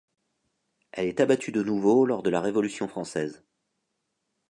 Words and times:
Elle 0.93 1.05
est 1.05 1.19
abattue 1.19 1.51
de 1.51 1.61
nouveau 1.61 2.07
lors 2.07 2.23
de 2.23 2.31
la 2.31 2.41
Révolution 2.41 2.87
française. 2.87 3.43